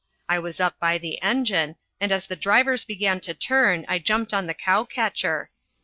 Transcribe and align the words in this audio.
I 0.27 0.39
was 0.39 0.59
up 0.59 0.79
by 0.79 0.97
the 0.97 1.21
engine, 1.21 1.75
and 1.99 2.11
as 2.11 2.25
the 2.25 2.35
drivers 2.35 2.85
began 2.85 3.19
to 3.19 3.35
turn 3.35 3.85
I 3.87 3.99
jumped 3.99 4.33
on 4.33 4.47
the 4.47 4.55
cow 4.55 4.83
catcher. 4.83 5.51